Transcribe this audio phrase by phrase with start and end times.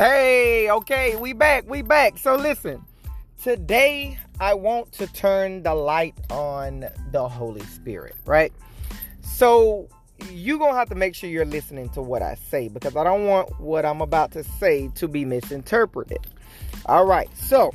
[0.00, 2.16] Hey, okay, we back, we back.
[2.16, 2.82] So listen,
[3.42, 8.50] today I want to turn the light on the Holy Spirit, right?
[9.20, 9.90] So
[10.30, 13.26] you're gonna have to make sure you're listening to what I say because I don't
[13.26, 16.26] want what I'm about to say to be misinterpreted.
[16.86, 17.70] All right, so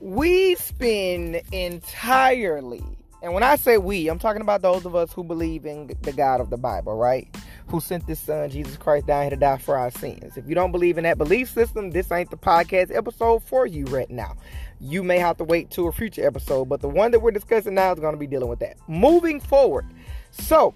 [0.00, 2.84] we spend entirely,
[3.22, 6.12] and when I say we, I'm talking about those of us who believe in the
[6.12, 7.26] God of the Bible, right?
[7.68, 10.36] Who sent this son, Jesus Christ, down here to die for our sins.
[10.36, 13.84] If you don't believe in that belief system, this ain't the podcast episode for you
[13.86, 14.36] right now.
[14.80, 17.74] You may have to wait to a future episode, but the one that we're discussing
[17.74, 18.76] now is going to be dealing with that.
[18.88, 19.84] Moving forward,
[20.30, 20.74] so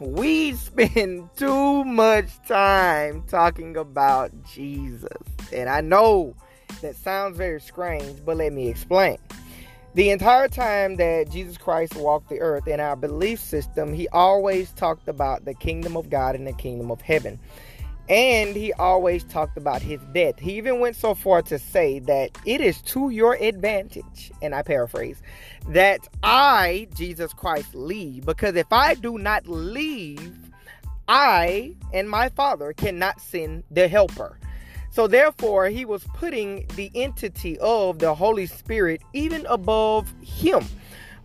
[0.00, 5.10] we spend too much time talking about Jesus,
[5.52, 6.34] and I know
[6.80, 9.18] that sounds very strange, but let me explain.
[9.96, 14.70] The entire time that Jesus Christ walked the earth in our belief system, he always
[14.72, 17.40] talked about the kingdom of God and the kingdom of heaven.
[18.06, 20.38] And he always talked about his death.
[20.38, 24.60] He even went so far to say that it is to your advantage, and I
[24.60, 25.22] paraphrase,
[25.68, 28.26] that I, Jesus Christ, leave.
[28.26, 30.30] Because if I do not leave,
[31.08, 34.38] I and my Father cannot send the helper.
[34.96, 40.64] So therefore, he was putting the entity of the Holy Spirit even above him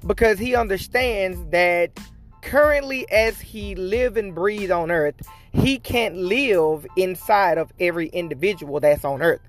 [0.06, 1.98] because he understands that
[2.42, 5.16] currently as he live and breathe on earth,
[5.54, 9.40] he can't live inside of every individual that's on earth.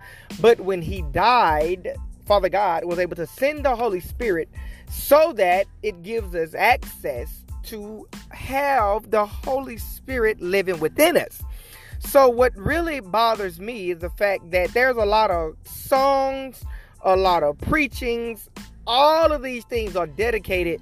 [0.40, 4.48] But when he died, Father God was able to send the Holy Spirit
[4.88, 11.42] so that it gives us access to have the Holy Spirit living within us.
[12.04, 16.62] So, what really bothers me is the fact that there's a lot of songs,
[17.02, 18.50] a lot of preachings,
[18.86, 20.80] all of these things are dedicated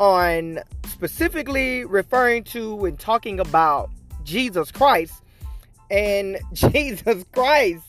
[0.00, 3.90] on specifically referring to and talking about
[4.24, 5.22] Jesus Christ.
[5.90, 7.84] And Jesus Christ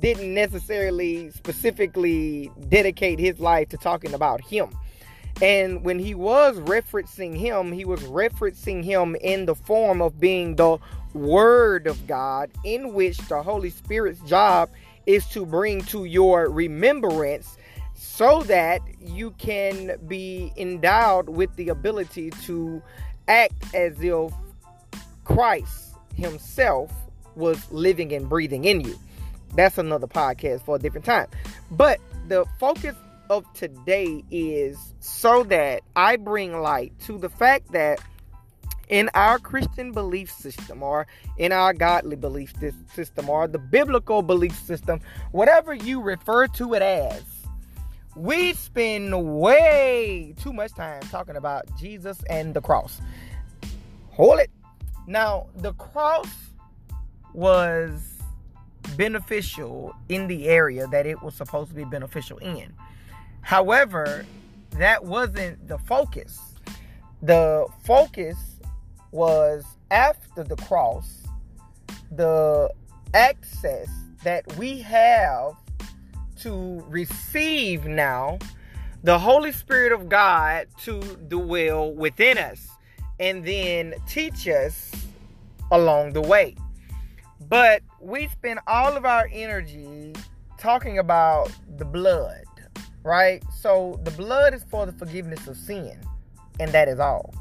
[0.00, 4.70] didn't necessarily specifically dedicate his life to talking about him.
[5.42, 10.56] And when he was referencing him, he was referencing him in the form of being
[10.56, 10.78] the
[11.12, 14.70] Word of God, in which the Holy Spirit's job
[15.06, 17.56] is to bring to your remembrance
[17.94, 22.82] so that you can be endowed with the ability to
[23.28, 24.32] act as if
[25.24, 26.92] Christ Himself
[27.34, 28.98] was living and breathing in you.
[29.54, 31.28] That's another podcast for a different time.
[31.70, 32.94] But the focus
[33.30, 38.00] of today is so that I bring light to the fact that
[38.88, 41.06] in our Christian belief system or
[41.38, 42.52] in our godly belief
[42.94, 45.00] system or the biblical belief system,
[45.32, 47.22] whatever you refer to it as,
[48.14, 53.00] we spend way too much time talking about Jesus and the cross.
[54.10, 54.50] Hold it.
[55.06, 56.28] Now, the cross
[57.34, 58.16] was
[58.96, 62.72] beneficial in the area that it was supposed to be beneficial in.
[63.46, 64.26] However,
[64.72, 66.40] that wasn't the focus.
[67.22, 68.36] The focus
[69.12, 71.22] was after the cross,
[72.10, 72.72] the
[73.14, 73.88] access
[74.24, 75.52] that we have
[76.40, 78.40] to receive now
[79.04, 82.66] the Holy Spirit of God to dwell within us
[83.20, 84.90] and then teach us
[85.70, 86.56] along the way.
[87.48, 90.14] But we spend all of our energy
[90.58, 92.42] talking about the blood,
[93.06, 93.42] right?
[93.60, 95.98] So the blood is for the forgiveness of sin,
[96.60, 97.34] and that is all.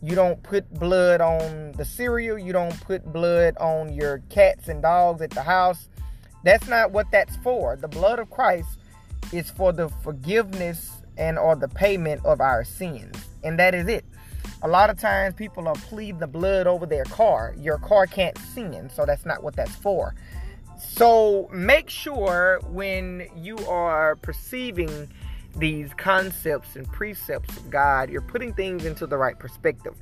[0.00, 2.38] You don't put blood on the cereal.
[2.38, 5.88] You don't put blood on your cats and dogs at the house.
[6.44, 7.74] That's not what that's for.
[7.74, 8.78] The blood of Christ
[9.32, 13.16] is for the forgiveness and or the payment of our sins.
[13.42, 14.04] And that is it.
[14.62, 17.54] A lot of times people are pleading the blood over their car.
[17.58, 20.14] Your car can't sin, so that's not what that's for.
[20.78, 25.08] So make sure when you are perceiving
[25.56, 29.94] these concepts and precepts of God, you're putting things into the right perspective.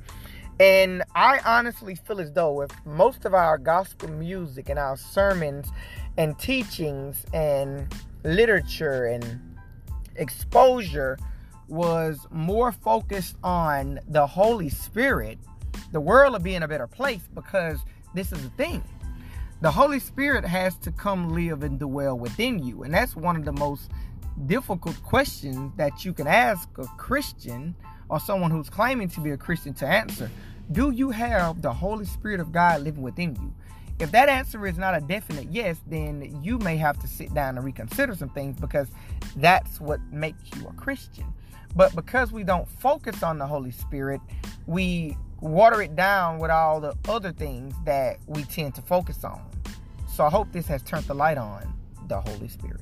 [0.59, 5.71] And I honestly feel as though if most of our gospel music and our sermons
[6.17, 7.91] and teachings and
[8.23, 9.39] literature and
[10.15, 11.17] exposure
[11.67, 15.37] was more focused on the Holy Spirit,
[15.91, 17.79] the world would be in a better place because
[18.13, 18.83] this is the thing.
[19.59, 22.83] The Holy Spirit has to come live and dwell within you.
[22.83, 23.89] And that's one of the most
[24.45, 27.75] difficult questions that you can ask a Christian
[28.07, 30.29] or someone who's claiming to be a Christian to answer.
[30.71, 33.51] Do you have the Holy Spirit of God living within you?
[33.99, 37.57] If that answer is not a definite yes, then you may have to sit down
[37.57, 38.89] and reconsider some things because
[39.37, 41.33] that's what makes you a Christian.
[41.75, 44.21] But because we don't focus on the Holy Spirit,
[44.67, 49.41] we water it down with all the other things that we tend to focus on.
[50.11, 51.73] So I hope this has turned the light on
[52.07, 52.81] the Holy Spirit.